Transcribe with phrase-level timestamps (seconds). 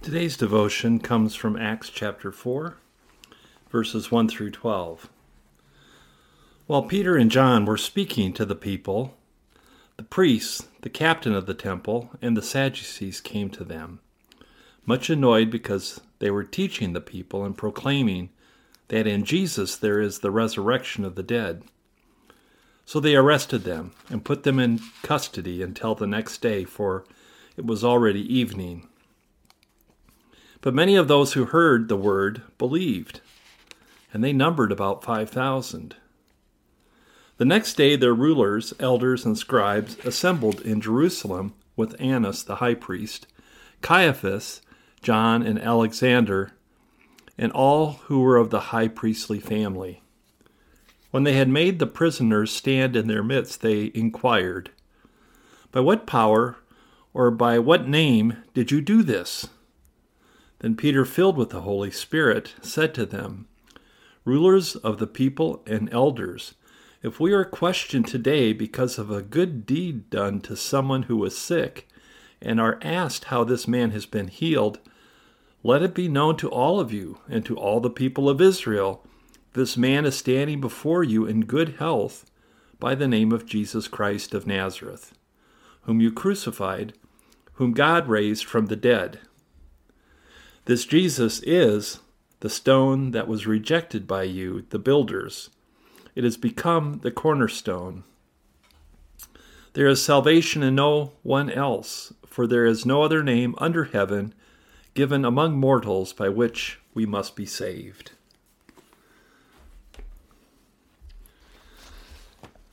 [0.00, 2.76] Today's devotion comes from Acts chapter 4,
[3.68, 5.10] verses 1 through 12.
[6.66, 9.14] While Peter and John were speaking to the people,
[9.96, 13.98] the priests, the captain of the temple, and the Sadducees came to them,
[14.86, 18.30] much annoyed because they were teaching the people and proclaiming
[18.88, 21.64] that in Jesus there is the resurrection of the dead.
[22.86, 27.04] So they arrested them and put them in custody until the next day, for
[27.56, 28.88] it was already evening.
[30.60, 33.20] But many of those who heard the word believed,
[34.12, 35.94] and they numbered about 5,000.
[37.36, 42.74] The next day, their rulers, elders, and scribes assembled in Jerusalem with Annas the high
[42.74, 43.28] priest,
[43.80, 44.60] Caiaphas,
[45.02, 46.52] John, and Alexander,
[47.38, 50.02] and all who were of the high priestly family.
[51.12, 54.70] When they had made the prisoners stand in their midst, they inquired,
[55.70, 56.56] By what power
[57.14, 59.46] or by what name did you do this?
[60.60, 63.46] Then Peter, filled with the Holy Spirit, said to them,
[64.24, 66.54] Rulers of the people and elders,
[67.02, 71.38] if we are questioned today because of a good deed done to someone who was
[71.38, 71.88] sick,
[72.40, 74.78] and are asked how this man has been healed,
[75.62, 79.04] let it be known to all of you and to all the people of Israel
[79.54, 82.30] this man is standing before you in good health
[82.78, 85.14] by the name of Jesus Christ of Nazareth,
[85.82, 86.92] whom you crucified,
[87.54, 89.18] whom God raised from the dead.
[90.68, 92.00] This Jesus is
[92.40, 95.48] the stone that was rejected by you, the builders.
[96.14, 98.04] It has become the cornerstone.
[99.72, 104.34] There is salvation in no one else, for there is no other name under heaven
[104.92, 108.10] given among mortals by which we must be saved.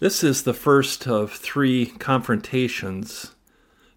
[0.00, 3.30] This is the first of three confrontations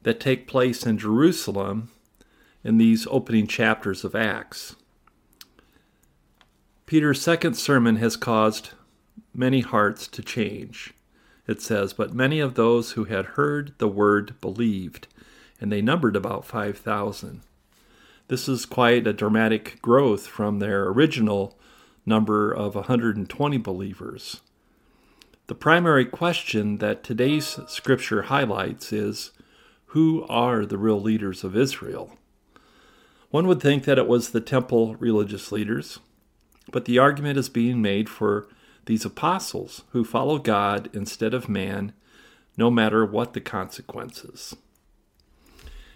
[0.03, 1.89] that take place in Jerusalem
[2.63, 4.75] in these opening chapters of Acts.
[6.85, 8.71] Peter's second sermon has caused
[9.33, 10.93] many hearts to change.
[11.47, 15.08] It says, But many of those who had heard the word believed,
[15.61, 17.42] and they numbered about 5,000.
[18.27, 21.58] This is quite a dramatic growth from their original
[22.05, 24.41] number of 120 believers.
[25.47, 29.31] The primary question that today's scripture highlights is
[29.87, 32.15] who are the real leaders of Israel?
[33.29, 35.99] One would think that it was the temple religious leaders,
[36.71, 38.47] but the argument is being made for
[38.85, 41.93] these apostles who follow God instead of man,
[42.57, 44.55] no matter what the consequences.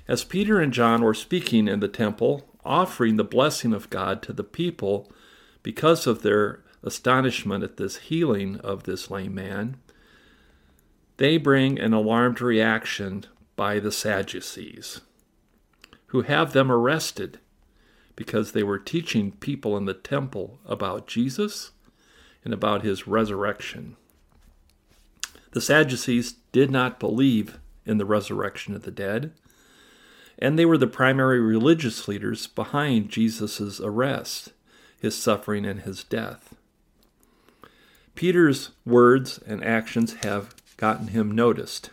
[0.08, 4.34] As Peter and John were speaking in the temple, offering the blessing of God to
[4.34, 5.12] the people
[5.64, 9.78] because of their astonishment at this healing of this lame man,
[11.18, 15.02] they bring an alarmed reaction by the Sadducees,
[16.14, 17.40] who have them arrested
[18.16, 21.72] because they were teaching people in the temple about Jesus
[22.46, 23.96] and about his resurrection.
[25.54, 29.34] The Sadducees did not believe in the resurrection of the dead,
[30.38, 34.54] and they were the primary religious leaders behind Jesus' arrest,
[35.02, 36.54] his suffering, and his death.
[38.14, 41.90] Peter's words and actions have gotten him noticed.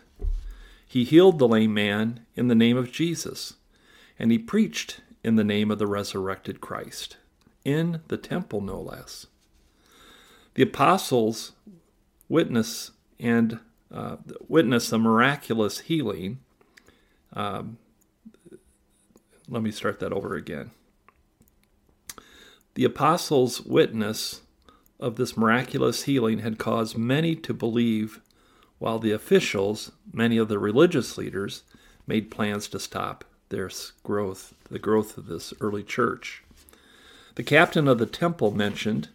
[0.86, 3.54] He healed the lame man in the name of Jesus,
[4.20, 7.16] and he preached in the name of the resurrected Christ,
[7.64, 9.26] in the temple no less.
[10.54, 11.52] The apostles
[12.28, 13.60] witness and
[13.90, 14.16] uh,
[14.46, 16.40] witness a miraculous healing.
[17.32, 17.78] Um,
[19.48, 20.70] let me start that over again.
[22.74, 24.42] The apostles witness
[25.00, 28.20] of this miraculous healing had caused many to believe,
[28.78, 31.62] while the officials, many of the religious leaders,
[32.06, 33.70] made plans to stop their
[34.02, 36.42] growth, the growth of this early church.
[37.34, 39.08] The captain of the temple mentioned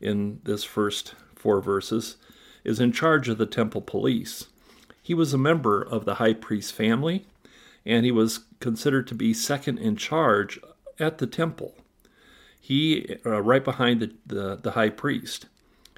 [0.00, 2.16] in this first four verses
[2.64, 4.46] is in charge of the temple police.
[5.02, 7.26] He was a member of the high priest family,
[7.84, 10.58] and he was considered to be second in charge
[10.98, 11.74] at the temple.
[12.60, 15.46] He, uh, right behind the, the, the high priest,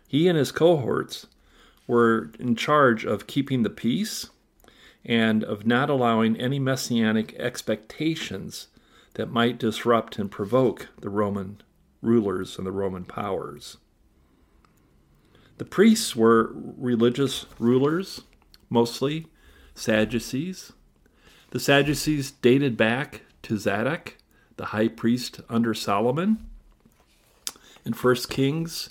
[0.07, 1.27] he and his cohorts
[1.87, 4.29] were in charge of keeping the peace
[5.05, 8.69] and of not allowing any messianic expectations
[9.15, 11.61] that might disrupt and provoke the Roman
[12.03, 13.79] rulers and the Roman powers.
[15.59, 18.23] The priests were religious rulers,
[18.71, 19.27] mostly
[19.75, 20.73] Sadducees.
[21.51, 24.17] The Sadducees dated back to Zadok,
[24.57, 26.47] the high priest under Solomon
[27.85, 28.91] in 1 Kings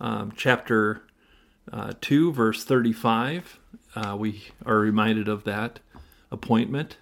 [0.00, 1.02] um, chapter
[1.72, 3.58] uh, 2, verse 35.
[3.96, 5.80] Uh, we are reminded of that
[6.30, 6.98] appointment.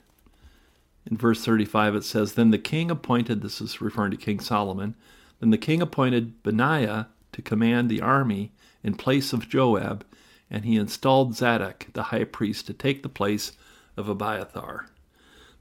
[1.11, 4.94] In verse 35, it says, Then the king appointed, this is referring to King Solomon,
[5.41, 8.52] then the king appointed Benaiah to command the army
[8.85, 10.06] in place of Joab,
[10.49, 13.52] and he installed Zadok, the high priest, to take the place
[13.96, 14.88] of Abiathar.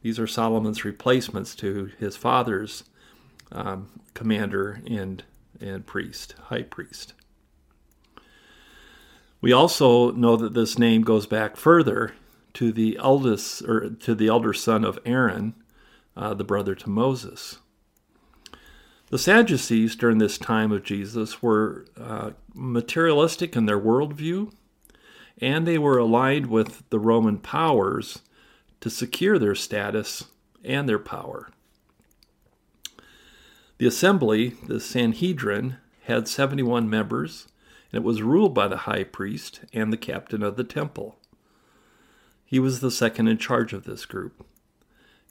[0.04, 2.84] These are Solomon's replacements to his father's
[3.52, 5.24] um, commander and,
[5.60, 7.14] and priest, high priest.
[9.44, 12.14] We also know that this name goes back further
[12.54, 15.54] to the eldest or to the elder son of Aaron,
[16.16, 17.58] uh, the brother to Moses.
[19.10, 24.54] The Sadducees during this time of Jesus were uh, materialistic in their worldview,
[25.40, 28.20] and they were aligned with the Roman powers
[28.80, 30.24] to secure their status
[30.64, 31.50] and their power.
[33.78, 37.50] The assembly, the Sanhedrin, had 71 members,
[37.94, 41.20] and it was ruled by the high priest and the captain of the temple.
[42.44, 44.44] He was the second in charge of this group.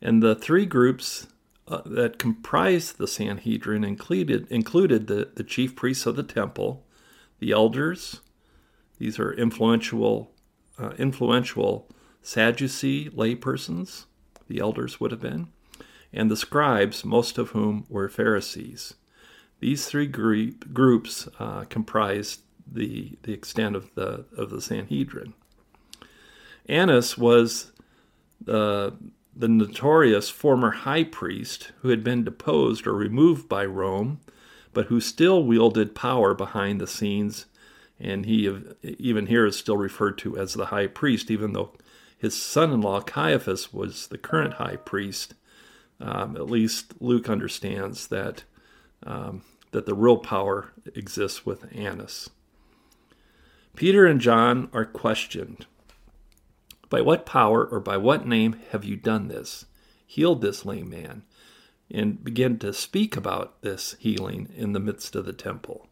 [0.00, 1.26] And the three groups
[1.66, 6.86] uh, that comprised the Sanhedrin included, included the, the chief priests of the temple,
[7.40, 8.20] the elders,
[8.98, 10.30] these are influential,
[10.78, 11.88] uh, influential
[12.22, 14.04] Sadducee laypersons,
[14.46, 15.48] the elders would have been,
[16.12, 18.94] and the scribes, most of whom were Pharisees.
[19.58, 22.42] These three group, groups uh, comprised
[22.74, 25.34] the, the extent of the, of the Sanhedrin.
[26.68, 27.72] Annas was
[28.40, 28.94] the,
[29.34, 34.20] the notorious former high priest who had been deposed or removed by Rome,
[34.72, 37.46] but who still wielded power behind the scenes.
[38.00, 38.50] And he,
[38.82, 41.72] even here, is still referred to as the high priest, even though
[42.18, 45.34] his son in law Caiaphas was the current high priest.
[46.00, 48.44] Um, at least Luke understands that,
[49.06, 52.28] um, that the real power exists with Annas.
[53.74, 55.66] Peter and John are questioned
[56.90, 59.64] by what power or by what name have you done this?
[60.06, 61.22] Healed this lame man?
[61.90, 65.88] And begin to speak about this healing in the midst of the temple.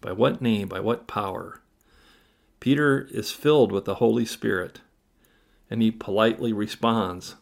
[0.00, 0.66] By what name?
[0.66, 1.60] By what power?
[2.58, 4.80] Peter is filled with the Holy Spirit,
[5.70, 7.36] and he politely responds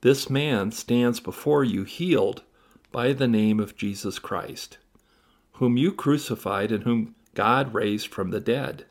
[0.00, 2.42] This man stands before you healed
[2.90, 4.78] by the name of Jesus Christ,
[5.52, 8.86] whom you crucified and whom God raised from the dead.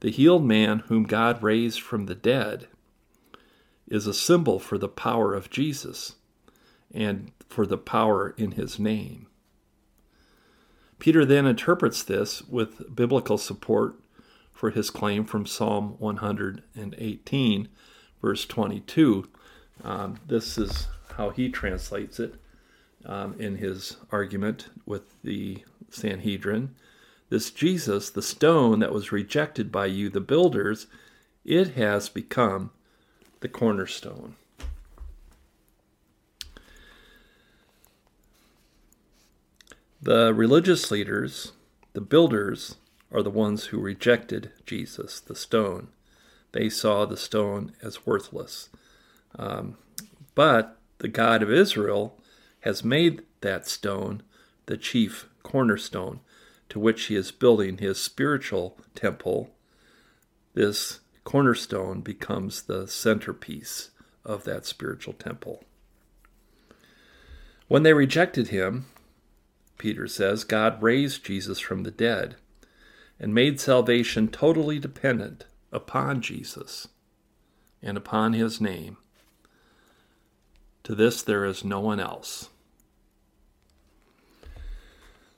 [0.00, 2.68] The healed man whom God raised from the dead
[3.88, 6.14] is a symbol for the power of Jesus
[6.94, 9.26] and for the power in his name.
[11.00, 13.96] Peter then interprets this with biblical support
[14.52, 17.68] for his claim from Psalm 118,
[18.22, 19.28] verse 22.
[19.82, 22.34] Um, this is how he translates it
[23.04, 26.76] um, in his argument with the Sanhedrin.
[27.30, 30.86] This Jesus, the stone that was rejected by you, the builders,
[31.44, 32.70] it has become
[33.40, 34.36] the cornerstone.
[40.00, 41.52] The religious leaders,
[41.92, 42.76] the builders,
[43.12, 45.88] are the ones who rejected Jesus, the stone.
[46.52, 48.68] They saw the stone as worthless.
[49.38, 49.76] Um,
[50.34, 52.18] but the God of Israel
[52.60, 54.22] has made that stone
[54.66, 56.20] the chief cornerstone
[56.68, 59.50] to which he is building his spiritual temple,
[60.54, 63.90] this cornerstone becomes the centerpiece
[64.24, 65.62] of that spiritual temple.
[67.68, 68.86] When they rejected him,
[69.76, 72.36] Peter says, God raised Jesus from the dead
[73.20, 76.88] and made salvation totally dependent upon Jesus
[77.82, 78.96] and upon his name.
[80.84, 82.48] To this there is no one else.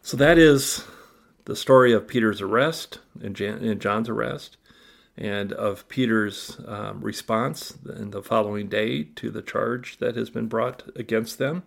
[0.03, 0.85] So that is
[1.45, 4.57] the story of Peter's arrest and, John's arrest,
[5.17, 10.47] and of Peter's um, response in the following day to the charge that has been
[10.47, 11.65] brought against them.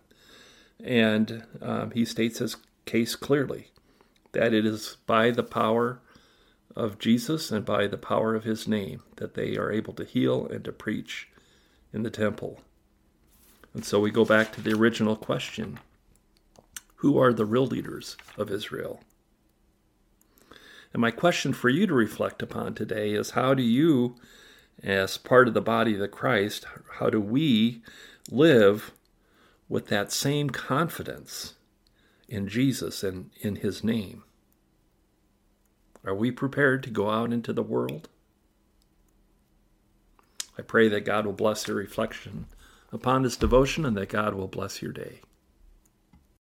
[0.82, 3.68] And um, he states his case clearly
[4.32, 6.00] that it is by the power
[6.76, 10.46] of Jesus and by the power of his name that they are able to heal
[10.46, 11.28] and to preach
[11.92, 12.60] in the temple.
[13.72, 15.78] And so we go back to the original question
[16.96, 19.00] Who are the real leaders of Israel?
[20.94, 24.14] And my question for you to reflect upon today is how do you,
[24.80, 26.66] as part of the body of the Christ,
[26.98, 27.82] how do we
[28.30, 28.92] live
[29.68, 31.54] with that same confidence
[32.28, 34.22] in Jesus and in his name?
[36.04, 38.08] Are we prepared to go out into the world?
[40.56, 42.46] I pray that God will bless your reflection
[42.92, 45.22] upon this devotion and that God will bless your day.